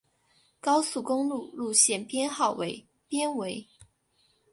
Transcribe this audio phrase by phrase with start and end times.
[0.59, 3.67] 高速公路路线编号被编为。